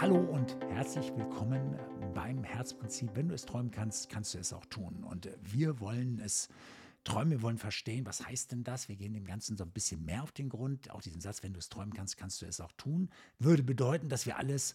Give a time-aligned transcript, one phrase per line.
[0.00, 1.78] Hallo und herzlich willkommen
[2.14, 3.10] beim Herzprinzip.
[3.14, 5.04] Wenn du es träumen kannst, kannst du es auch tun.
[5.04, 6.48] Und wir wollen es
[7.04, 8.88] träumen, wir wollen verstehen, was heißt denn das?
[8.88, 10.90] Wir gehen dem Ganzen so ein bisschen mehr auf den Grund.
[10.90, 13.08] Auch diesen Satz, wenn du es träumen kannst, kannst du es auch tun,
[13.38, 14.74] würde bedeuten, dass wir alles,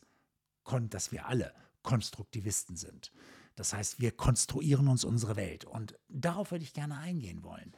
[0.89, 3.11] dass wir alle Konstruktivisten sind.
[3.57, 5.65] Das heißt, wir konstruieren uns unsere Welt.
[5.65, 7.73] Und darauf würde ich gerne eingehen wollen.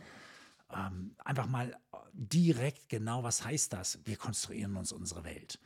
[0.71, 1.75] Ähm, einfach mal
[2.13, 3.97] direkt genau, was heißt das?
[4.05, 5.59] Wir konstruieren uns unsere Welt.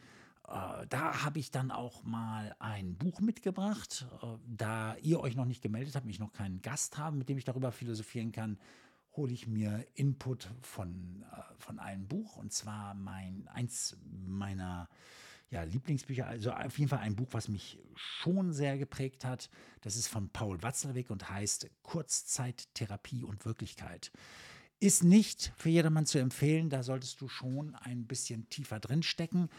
[0.47, 4.05] Äh, da habe ich dann auch mal ein Buch mitgebracht.
[4.21, 7.37] Äh, da ihr euch noch nicht gemeldet habt, mich noch keinen Gast haben, mit dem
[7.37, 8.57] ich darüber philosophieren kann,
[9.15, 12.37] hole ich mir Input von, äh, von einem Buch.
[12.37, 13.97] Und zwar mein, eins
[14.27, 14.89] meiner
[15.49, 19.49] ja, Lieblingsbücher, also auf jeden Fall ein Buch, was mich schon sehr geprägt hat.
[19.81, 24.11] Das ist von Paul Watzlawick und heißt Kurzzeittherapie und Wirklichkeit.
[24.79, 29.49] Ist nicht für jedermann zu empfehlen, da solltest du schon ein bisschen tiefer drin stecken.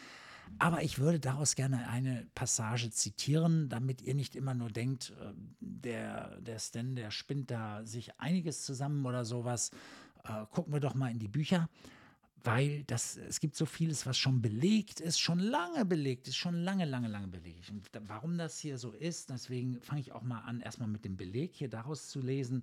[0.59, 5.33] Aber ich würde daraus gerne eine Passage zitieren, damit ihr nicht immer nur denkt, äh,
[5.61, 9.71] der, der Stan, der spinnt da sich einiges zusammen oder sowas.
[10.25, 11.69] Äh, gucken wir doch mal in die Bücher,
[12.43, 16.55] weil das, es gibt so vieles, was schon belegt ist, schon lange belegt ist, schon
[16.55, 17.71] lange, lange, lange belegt.
[17.71, 21.17] Und warum das hier so ist, deswegen fange ich auch mal an, erstmal mit dem
[21.17, 22.63] Beleg hier daraus zu lesen.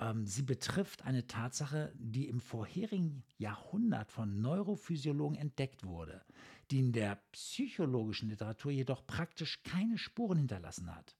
[0.00, 6.22] Ähm, sie betrifft eine Tatsache, die im vorherigen Jahrhundert von Neurophysiologen entdeckt wurde
[6.70, 11.14] die in der psychologischen Literatur jedoch praktisch keine Spuren hinterlassen hat.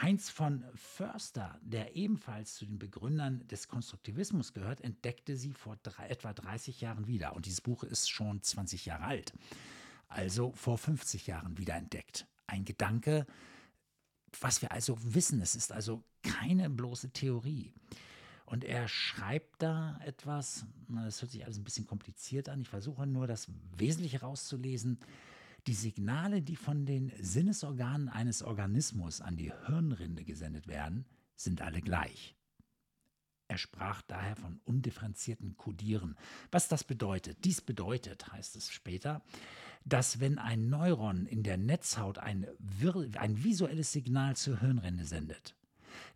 [0.00, 6.08] Heinz von Förster, der ebenfalls zu den Begründern des Konstruktivismus gehört, entdeckte sie vor drei,
[6.08, 7.34] etwa 30 Jahren wieder.
[7.34, 9.32] Und dieses Buch ist schon 20 Jahre alt,
[10.08, 12.26] also vor 50 Jahren wieder entdeckt.
[12.46, 13.26] Ein Gedanke,
[14.40, 15.40] was wir also wissen.
[15.40, 17.72] Es ist also keine bloße Theorie.
[18.44, 23.06] Und er schreibt da etwas, das hört sich alles ein bisschen kompliziert an, ich versuche
[23.06, 25.00] nur das Wesentliche rauszulesen.
[25.66, 31.80] Die Signale, die von den Sinnesorganen eines Organismus an die Hirnrinde gesendet werden, sind alle
[31.80, 32.35] gleich.
[33.48, 36.16] Er sprach daher von undifferenzierten Kodieren.
[36.50, 37.44] Was das bedeutet?
[37.44, 39.22] Dies bedeutet, heißt es später,
[39.84, 42.46] dass wenn ein Neuron in der Netzhaut ein,
[43.18, 45.54] ein visuelles Signal zur Hirnrinde sendet,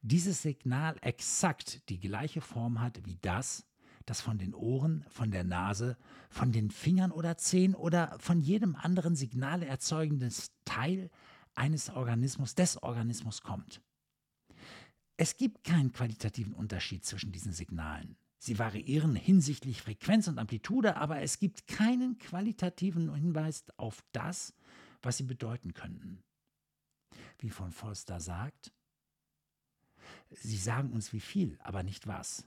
[0.03, 3.65] dieses Signal exakt die gleiche Form hat wie das,
[4.07, 5.97] das von den Ohren, von der Nase,
[6.31, 11.11] von den Fingern oder Zehen oder von jedem anderen Signale erzeugendes Teil
[11.55, 13.83] eines Organismus, des Organismus kommt.
[15.21, 18.17] Es gibt keinen qualitativen Unterschied zwischen diesen Signalen.
[18.39, 24.55] Sie variieren hinsichtlich Frequenz und Amplitude, aber es gibt keinen qualitativen Hinweis auf das,
[25.03, 26.23] was sie bedeuten könnten.
[27.39, 28.73] Wie von Forster sagt,
[30.31, 32.47] Sie sagen uns wie viel, aber nicht was.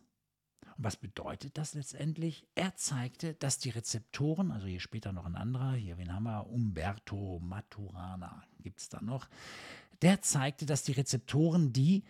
[0.75, 2.47] Und was bedeutet das letztendlich?
[2.55, 6.47] Er zeigte, dass die Rezeptoren, also hier später noch ein anderer, hier wen haben wir,
[6.47, 9.29] Umberto Maturana gibt es da noch,
[10.01, 12.03] der zeigte, dass die Rezeptoren, die,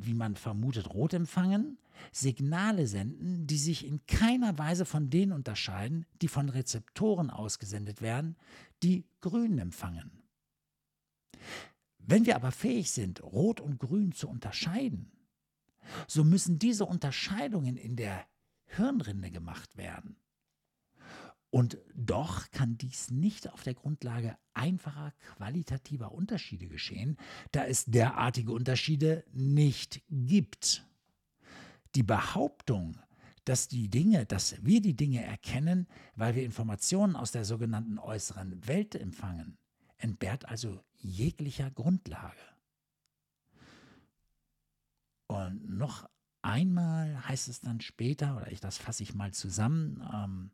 [0.00, 1.78] wie man vermutet, rot empfangen,
[2.12, 8.36] Signale senden, die sich in keiner Weise von denen unterscheiden, die von Rezeptoren ausgesendet werden,
[8.82, 10.22] die grün empfangen.
[11.98, 15.12] Wenn wir aber fähig sind, Rot und Grün zu unterscheiden,
[16.06, 18.26] so müssen diese Unterscheidungen in der
[18.66, 20.16] Hirnrinde gemacht werden.
[21.52, 27.18] Und doch kann dies nicht auf der Grundlage einfacher qualitativer Unterschiede geschehen,
[27.50, 30.86] da es derartige Unterschiede nicht gibt.
[31.94, 32.96] Die Behauptung,
[33.44, 38.66] dass die Dinge, dass wir die Dinge erkennen, weil wir Informationen aus der sogenannten äußeren
[38.66, 39.58] Welt empfangen,
[39.98, 42.40] entbehrt also jeglicher Grundlage.
[45.26, 46.08] Und noch
[46.40, 50.50] einmal heißt es dann später, oder ich das fasse ich mal zusammen, ähm,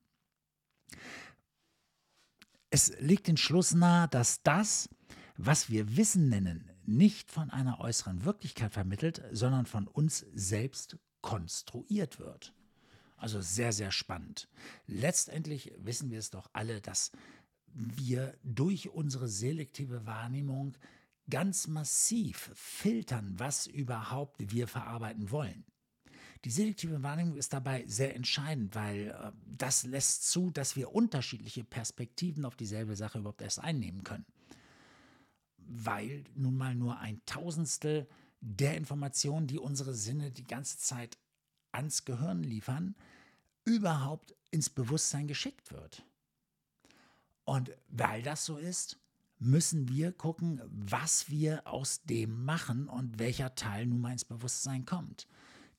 [2.70, 4.88] es liegt den Schluss nahe, dass das,
[5.36, 12.18] was wir Wissen nennen, nicht von einer äußeren Wirklichkeit vermittelt, sondern von uns selbst konstruiert
[12.18, 12.54] wird.
[13.16, 14.48] Also sehr, sehr spannend.
[14.86, 17.10] Letztendlich wissen wir es doch alle, dass
[17.74, 20.76] wir durch unsere selektive Wahrnehmung
[21.28, 25.64] ganz massiv filtern, was überhaupt wir verarbeiten wollen.
[26.44, 31.64] Die selektive Wahrnehmung ist dabei sehr entscheidend, weil äh, das lässt zu, dass wir unterschiedliche
[31.64, 34.26] Perspektiven auf dieselbe Sache überhaupt erst einnehmen können.
[35.58, 38.08] Weil nun mal nur ein Tausendstel
[38.40, 41.18] der Informationen, die unsere Sinne die ganze Zeit
[41.72, 42.94] ans Gehirn liefern,
[43.64, 46.04] überhaupt ins Bewusstsein geschickt wird.
[47.44, 48.98] Und weil das so ist,
[49.38, 54.84] müssen wir gucken, was wir aus dem machen und welcher Teil nun mal ins Bewusstsein
[54.84, 55.26] kommt.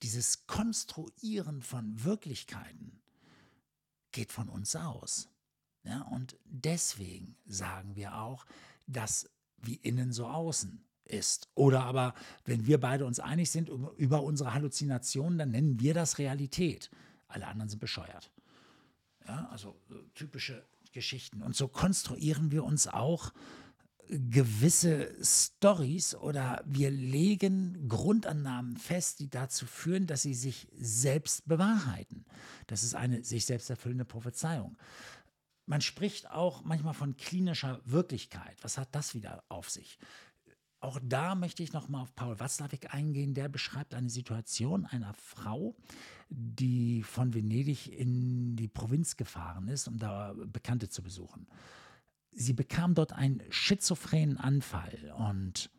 [0.02, 3.02] Dieses Konstruieren von Wirklichkeiten
[4.12, 5.30] geht von uns aus.
[5.84, 8.46] Ja, und deswegen sagen wir auch,
[8.88, 11.50] das wie innen so außen ist.
[11.56, 12.14] Oder aber,
[12.46, 16.90] wenn wir beide uns einig sind über unsere Halluzinationen, dann nennen wir das Realität.
[17.28, 18.32] Alle anderen sind bescheuert.
[19.28, 21.42] Ja, also äh, typische Geschichten.
[21.42, 23.32] Und so konstruieren wir uns auch
[24.10, 32.26] gewisse Stories oder wir legen Grundannahmen fest, die dazu führen, dass sie sich selbst bewahrheiten.
[32.68, 34.78] Das ist eine sich selbst erfüllende Prophezeiung.
[35.68, 38.58] Man spricht auch manchmal von klinischer Wirklichkeit.
[38.64, 40.00] Was hat das wieder auf sich?
[40.82, 43.36] Auch da möchte ich nochmal auf Paul Watzlawick eingehen.
[43.36, 45.76] Der beschreibt eine Situation einer Frau,
[46.30, 51.48] die von Venedig in die Provinz gefahren ist, um da Bekannte zu besuchen.
[52.32, 55.70] Sie bekam dort einen schizophrenen Anfall und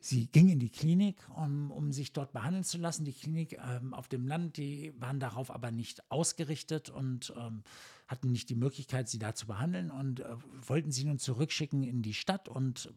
[0.00, 3.04] sie ging in die Klinik, um, um sich dort behandeln zu lassen.
[3.04, 7.62] Die Klinik ähm, auf dem Land, die waren darauf aber nicht ausgerichtet und ähm,
[8.08, 10.36] hatten nicht die Möglichkeit, sie da zu behandeln und äh,
[10.66, 12.92] wollten sie nun zurückschicken in die Stadt und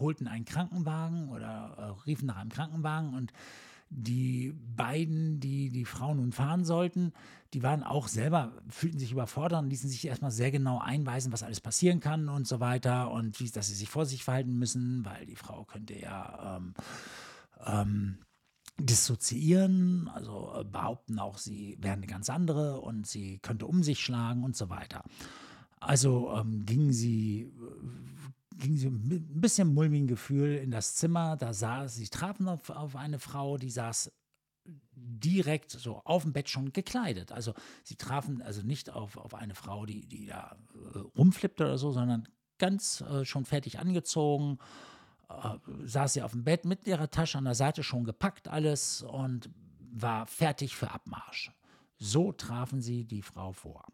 [0.00, 3.32] holten einen Krankenwagen oder äh, riefen nach einem Krankenwagen und
[3.90, 7.12] die beiden, die die Frau nun fahren sollten,
[7.52, 11.44] die waren auch selber, fühlten sich überfordert und ließen sich erstmal sehr genau einweisen, was
[11.44, 15.04] alles passieren kann und so weiter und wie, dass sie sich vor sich verhalten müssen,
[15.04, 16.74] weil die Frau könnte ja ähm,
[17.64, 18.18] ähm,
[18.78, 24.00] dissoziieren, also äh, behaupten auch, sie wäre eine ganz andere und sie könnte um sich
[24.00, 25.04] schlagen und so weiter.
[25.78, 27.52] Also ähm, gingen sie
[28.56, 31.36] ging sie mit ein bisschen mulmigen Gefühl in das Zimmer.
[31.36, 34.12] Da saß, sie trafen auf, auf eine Frau, die saß
[34.66, 37.32] direkt so auf dem Bett schon gekleidet.
[37.32, 40.56] Also sie trafen also nicht auf, auf eine Frau, die, die da
[40.94, 42.28] äh, rumflippte oder so, sondern
[42.58, 44.58] ganz äh, schon fertig angezogen.
[45.28, 49.02] Äh, saß sie auf dem Bett mit ihrer Tasche an der Seite schon gepackt alles
[49.02, 49.50] und
[49.92, 51.52] war fertig für Abmarsch.
[51.98, 53.86] So trafen sie die Frau vor.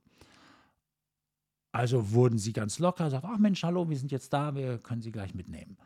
[1.72, 5.02] Also wurden sie ganz locker, sagten, ach Mensch, hallo, wir sind jetzt da, wir können
[5.02, 5.76] sie gleich mitnehmen.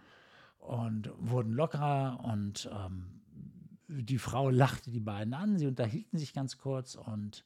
[0.59, 3.21] Und wurden lockerer und ähm,
[3.89, 7.45] die Frau lachte die beiden an, sie unterhielten sich ganz kurz und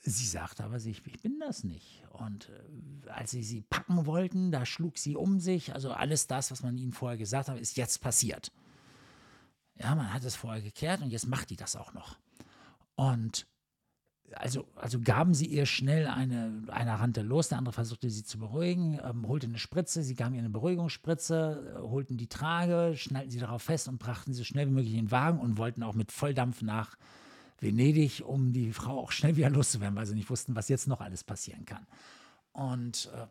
[0.00, 2.04] sie sagte aber sich, ich bin das nicht.
[2.10, 5.74] Und äh, als sie sie packen wollten, da schlug sie um sich.
[5.74, 8.52] Also alles das, was man ihnen vorher gesagt hat, ist jetzt passiert.
[9.76, 12.18] Ja, man hat es vorher geklärt und jetzt macht die das auch noch.
[12.96, 13.46] Und
[14.34, 18.38] also, also gaben sie ihr schnell eine, einer rannte los, der andere versuchte sie zu
[18.38, 23.30] beruhigen, ähm, holte eine Spritze, sie gaben ihr eine Beruhigungsspritze, äh, holten die Trage, schnallten
[23.30, 25.82] sie darauf fest und brachten sie so schnell wie möglich in den Wagen und wollten
[25.82, 26.96] auch mit Volldampf nach
[27.58, 31.00] Venedig, um die Frau auch schnell wieder loszuwerden, weil sie nicht wussten, was jetzt noch
[31.00, 31.86] alles passieren kann.
[32.52, 33.26] Und äh,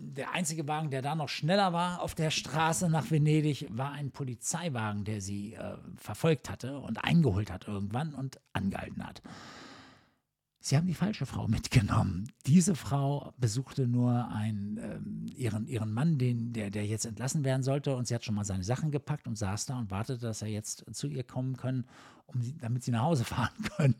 [0.00, 4.10] der einzige Wagen, der da noch schneller war auf der Straße nach Venedig, war ein
[4.10, 9.22] Polizeiwagen, der sie äh, verfolgt hatte und eingeholt hat irgendwann und angehalten hat.
[10.60, 12.32] Sie haben die falsche Frau mitgenommen.
[12.46, 14.98] Diese Frau besuchte nur einen, äh,
[15.34, 18.44] ihren, ihren Mann, den, der, der jetzt entlassen werden sollte, und sie hat schon mal
[18.44, 21.86] seine Sachen gepackt und saß da und wartete, dass er jetzt zu ihr kommen können,
[22.26, 23.94] um sie, damit sie nach Hause fahren können.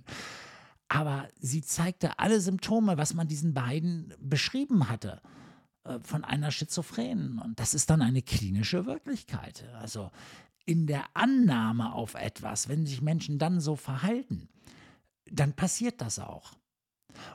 [0.88, 5.20] Aber sie zeigte alle Symptome, was man diesen beiden beschrieben hatte
[5.84, 7.38] äh, von einer Schizophrenen.
[7.38, 9.64] Und das ist dann eine klinische Wirklichkeit.
[9.80, 10.10] Also
[10.64, 14.48] in der Annahme auf etwas, wenn sich Menschen dann so verhalten,
[15.32, 16.54] dann passiert das auch.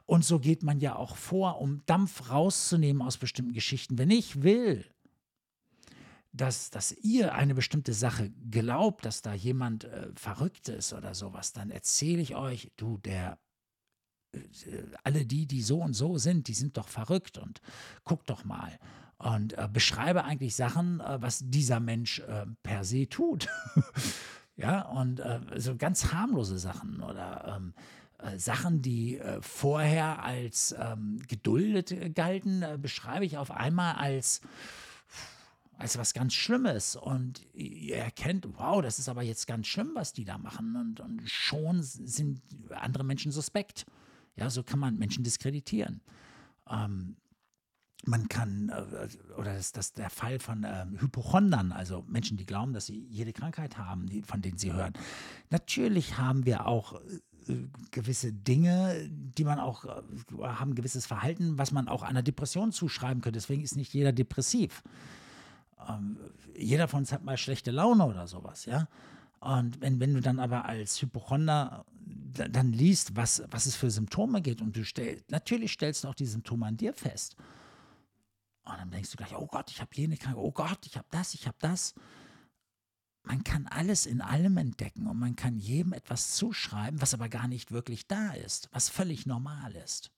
[0.05, 3.97] Und so geht man ja auch vor, um Dampf rauszunehmen aus bestimmten Geschichten.
[3.97, 4.85] Wenn ich will,
[6.31, 11.53] dass, dass ihr eine bestimmte Sache glaubt, dass da jemand äh, verrückt ist oder sowas,
[11.53, 13.37] dann erzähle ich euch, du, der,
[14.33, 14.39] äh,
[15.03, 17.61] alle die, die so und so sind, die sind doch verrückt und
[18.03, 18.79] guck doch mal.
[19.17, 23.47] Und äh, beschreibe eigentlich Sachen, äh, was dieser Mensch äh, per se tut.
[24.55, 27.73] ja, und äh, so ganz harmlose Sachen oder ähm,
[28.19, 34.41] äh, Sachen, die äh, vorher als ähm, geduldet galten, äh, beschreibe ich auf einmal als
[35.79, 40.13] als was ganz Schlimmes und ihr erkennt, wow, das ist aber jetzt ganz schlimm, was
[40.13, 43.85] die da machen und, und schon sind andere Menschen suspekt.
[44.35, 46.01] Ja, so kann man Menschen diskreditieren.
[46.69, 47.17] Ähm,
[48.05, 49.07] man kann, äh,
[49.37, 53.33] oder das ist der Fall von ähm, Hypochondern, also Menschen, die glauben, dass sie jede
[53.33, 54.93] Krankheit haben, die, von denen sie hören.
[55.49, 56.99] Natürlich haben wir auch
[57.91, 60.01] gewisse Dinge, die man auch äh,
[60.41, 63.37] haben, gewisses Verhalten, was man auch einer Depression zuschreiben könnte.
[63.37, 64.83] Deswegen ist nicht jeder depressiv.
[65.87, 66.17] Ähm,
[66.55, 68.87] jeder von uns hat mal schlechte Laune oder sowas, ja.
[69.39, 71.85] Und wenn, wenn du dann aber als Hypochonder
[72.33, 76.15] dann liest, was, was es für Symptome geht und du stellst, natürlich stellst du auch
[76.15, 77.35] die Symptome an dir fest.
[78.73, 81.07] Und dann denkst du gleich, oh Gott, ich habe jene Krankheit, oh Gott, ich habe
[81.11, 81.93] das, ich habe das
[83.23, 87.47] man kann alles in allem entdecken und man kann jedem etwas zuschreiben, was aber gar
[87.47, 90.11] nicht wirklich da ist, was völlig normal ist.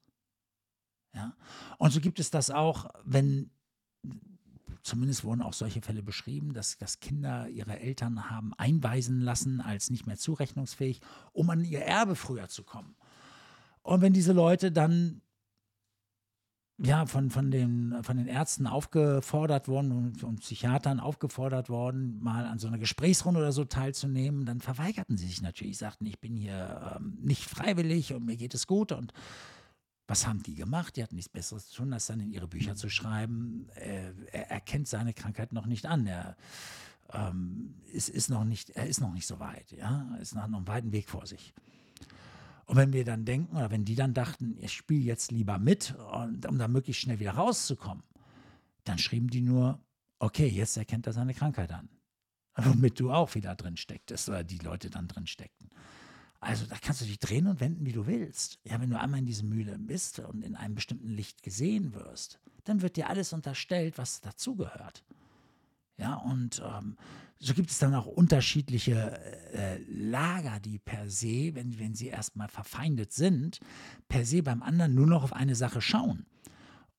[1.14, 1.36] Ja?
[1.78, 3.52] Und so gibt es das auch, wenn
[4.82, 9.90] zumindest wurden auch solche Fälle beschrieben, dass, dass Kinder ihre Eltern haben einweisen lassen als
[9.90, 12.96] nicht mehr zurechnungsfähig, um an ihr Erbe früher zu kommen.
[13.82, 15.22] Und wenn diese Leute dann
[16.78, 22.46] ja, von, von, den, von den Ärzten aufgefordert worden und, und, Psychiatern aufgefordert worden, mal
[22.46, 26.36] an so einer Gesprächsrunde oder so teilzunehmen, dann verweigerten sie sich natürlich, sagten, ich bin
[26.36, 28.92] hier ähm, nicht freiwillig und mir geht es gut.
[28.92, 29.14] Und
[30.06, 30.98] was haben die gemacht?
[30.98, 34.52] Die hatten nichts Besseres zu tun, als dann in ihre Bücher zu schreiben, äh, er
[34.52, 36.06] erkennt seine Krankheit noch nicht an.
[36.06, 36.36] Er,
[37.14, 40.44] ähm, ist, ist noch nicht, er ist noch nicht so weit, ja, er ist noch
[40.44, 41.54] einen weiten Weg vor sich.
[42.66, 45.96] Und wenn wir dann denken, oder wenn die dann dachten, ich spiele jetzt lieber mit,
[45.96, 48.04] um da möglichst schnell wieder rauszukommen,
[48.84, 49.80] dann schrieben die nur,
[50.20, 51.90] okay, jetzt erkennt er seine Krankheit an.
[52.56, 55.70] Womit du auch wieder drin stecktest, oder die Leute dann drin steckten.
[56.40, 58.60] Also da kannst du dich drehen und wenden, wie du willst.
[58.64, 62.40] Ja, wenn du einmal in diese Mühle bist und in einem bestimmten Licht gesehen wirst,
[62.66, 65.04] dann wird dir alles unterstellt, was dazugehört.
[65.98, 66.98] Ja, und ähm,
[67.40, 69.20] so gibt es dann auch unterschiedliche
[69.54, 73.60] äh, Lager, die per se, wenn, wenn sie erstmal verfeindet sind,
[74.08, 76.26] per se beim anderen nur noch auf eine Sache schauen.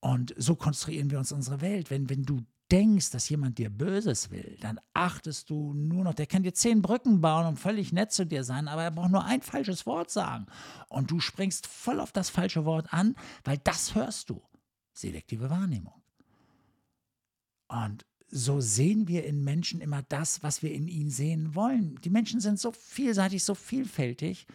[0.01, 1.91] Und so konstruieren wir uns unsere Welt.
[1.91, 6.27] Wenn, wenn du denkst, dass jemand dir Böses will, dann achtest du nur noch, der
[6.27, 9.25] kann dir zehn Brücken bauen und völlig nett zu dir sein, aber er braucht nur
[9.25, 10.47] ein falsches Wort sagen.
[10.89, 14.43] Und du springst voll auf das falsche Wort an, weil das hörst du.
[14.93, 16.03] Selektive Wahrnehmung.
[17.69, 22.01] Und so sehen wir in Menschen immer das, was wir in ihnen sehen wollen.
[22.03, 24.47] Die Menschen sind so vielseitig, so vielfältig,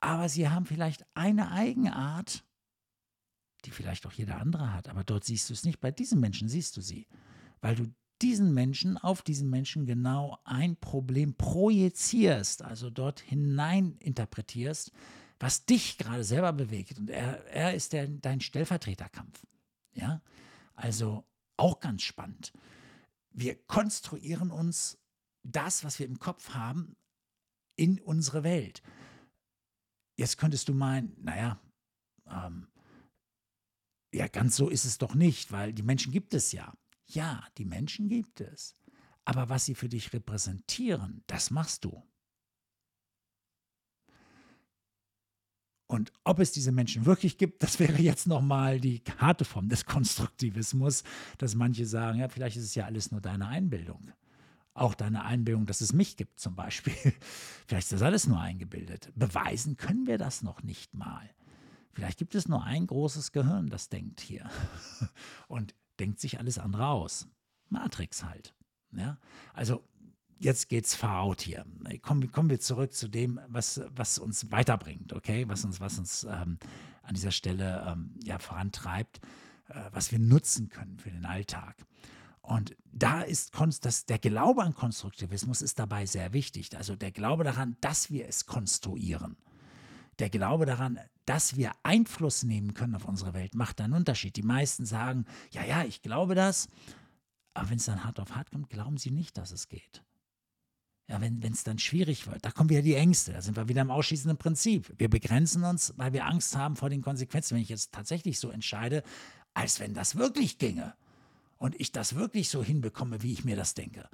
[0.00, 2.44] aber sie haben vielleicht eine Eigenart,
[3.64, 5.80] die vielleicht auch jeder andere hat, aber dort siehst du es nicht.
[5.80, 7.06] Bei diesen Menschen siehst du sie,
[7.60, 7.92] weil du
[8.22, 14.92] diesen Menschen, auf diesen Menschen genau ein Problem projizierst, also dort hinein interpretierst,
[15.38, 16.98] was dich gerade selber bewegt.
[16.98, 19.46] Und er, er ist der, dein Stellvertreterkampf.
[19.92, 20.20] Ja,
[20.74, 21.24] also
[21.58, 22.52] auch ganz spannend.
[23.30, 24.98] Wir konstruieren uns
[25.42, 26.96] das, was wir im Kopf haben,
[27.76, 28.82] in unsere Welt.
[30.16, 31.60] Jetzt könntest du meinen, naja,
[32.26, 32.68] ähm,
[34.12, 36.72] ja, ganz so ist es doch nicht, weil die Menschen gibt es ja.
[37.06, 38.74] Ja, die Menschen gibt es.
[39.24, 42.02] Aber was sie für dich repräsentieren, das machst du.
[45.88, 49.86] Und ob es diese Menschen wirklich gibt, das wäre jetzt nochmal die harte Form des
[49.86, 51.02] Konstruktivismus,
[51.38, 54.12] dass manche sagen, ja, vielleicht ist es ja alles nur deine Einbildung.
[54.74, 56.92] Auch deine Einbildung, dass es mich gibt zum Beispiel.
[57.66, 59.10] vielleicht ist das alles nur eingebildet.
[59.16, 61.28] Beweisen können wir das noch nicht mal.
[61.92, 64.48] Vielleicht gibt es nur ein großes Gehirn, das denkt hier
[65.48, 67.28] und denkt sich alles andere aus.
[67.70, 68.54] Matrix halt.
[68.92, 69.18] Ja?
[69.54, 69.82] Also
[70.38, 71.64] jetzt geht's out hier.
[72.02, 75.48] Kommen, kommen wir zurück zu dem, was, was uns weiterbringt, okay?
[75.48, 76.58] Was uns, was uns ähm,
[77.02, 79.20] an dieser Stelle ähm, ja, vorantreibt,
[79.68, 81.76] äh, was wir nutzen können für den Alltag.
[82.40, 83.52] Und da ist
[83.82, 86.74] das, der Glaube an Konstruktivismus ist dabei sehr wichtig.
[86.76, 89.36] Also der Glaube daran, dass wir es konstruieren.
[90.18, 94.36] Der Glaube daran, dass wir Einfluss nehmen können auf unsere Welt, macht einen Unterschied.
[94.36, 96.68] Die meisten sagen, ja, ja, ich glaube das,
[97.52, 100.02] aber wenn es dann hart auf hart kommt, glauben sie nicht, dass es geht.
[101.08, 103.80] Ja, wenn es dann schwierig wird, da kommen wieder die Ängste, da sind wir wieder
[103.80, 104.92] im ausschließenden Prinzip.
[104.98, 107.54] Wir begrenzen uns, weil wir Angst haben vor den Konsequenzen.
[107.54, 109.02] Wenn ich jetzt tatsächlich so entscheide,
[109.54, 110.94] als wenn das wirklich ginge
[111.56, 114.06] und ich das wirklich so hinbekomme, wie ich mir das denke.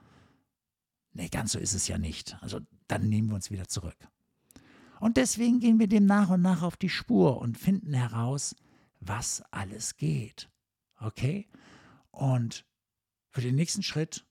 [1.14, 2.36] Nee, ganz so ist es ja nicht.
[2.42, 3.96] Also dann nehmen wir uns wieder zurück.
[5.00, 8.54] Und deswegen gehen wir dem nach und nach auf die Spur und finden heraus,
[9.00, 10.48] was alles geht.
[10.98, 11.48] Okay?
[12.10, 12.64] Und
[13.30, 14.24] für den nächsten Schritt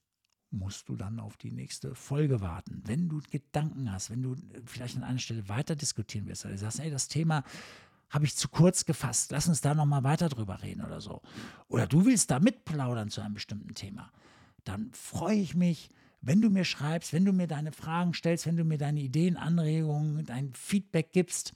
[0.53, 2.81] musst du dann auf die nächste Folge warten.
[2.85, 6.59] Wenn du Gedanken hast, wenn du vielleicht an einer Stelle weiter diskutieren willst, oder du
[6.59, 7.43] sagst, ey, das Thema
[8.09, 11.21] habe ich zu kurz gefasst, lass uns da nochmal weiter drüber reden oder so.
[11.67, 14.11] Oder du willst da mitplaudern zu einem bestimmten Thema,
[14.63, 15.89] dann freue ich mich,
[16.21, 19.35] wenn du mir schreibst, wenn du mir deine Fragen stellst, wenn du mir deine Ideen,
[19.35, 21.53] Anregungen, dein Feedback gibst,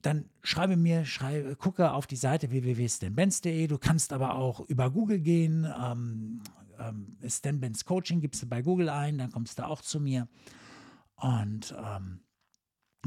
[0.00, 3.66] dann schreibe mir, schreibe, gucke auf die Seite www.stanbenz.de.
[3.66, 6.40] Du kannst aber auch über Google gehen, ähm,
[6.80, 10.28] ähm, Stan Benz Coaching gibst du bei Google ein, dann kommst du auch zu mir.
[11.16, 12.20] Und ähm,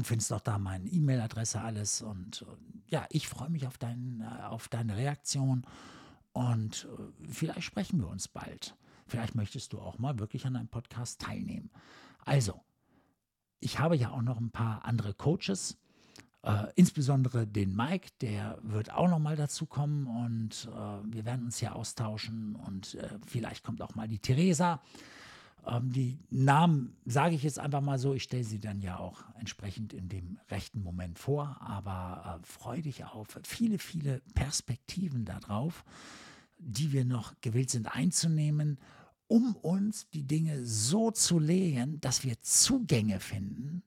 [0.02, 2.02] findest auch da meine E-Mail-Adresse, alles.
[2.02, 5.66] Und äh, ja, ich freue mich auf, dein, äh, auf deine Reaktion.
[6.32, 8.76] Und äh, vielleicht sprechen wir uns bald.
[9.06, 11.70] Vielleicht möchtest du auch mal wirklich an einem Podcast teilnehmen.
[12.24, 12.60] Also,
[13.60, 15.78] ich habe ja auch noch ein paar andere Coaches
[16.44, 21.46] äh, insbesondere den Mike, der wird auch noch mal dazu kommen und äh, wir werden
[21.46, 24.82] uns hier austauschen und äh, vielleicht kommt auch mal die Theresa.
[25.66, 29.24] Ähm, die Namen sage ich jetzt einfach mal so, ich stelle sie dann ja auch
[29.38, 35.82] entsprechend in dem rechten Moment vor, aber äh, freu dich auf viele, viele Perspektiven darauf,
[36.58, 38.78] die wir noch gewillt sind einzunehmen,
[39.28, 43.82] um uns die Dinge so zu legen, dass wir Zugänge finden,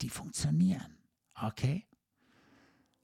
[0.00, 0.97] die funktionieren.
[1.42, 1.86] Okay?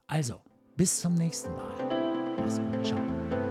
[0.07, 0.41] Also,
[0.76, 2.37] bis zum nächsten Mal.
[2.38, 2.87] Mach's gut.
[2.87, 3.44] Ciao.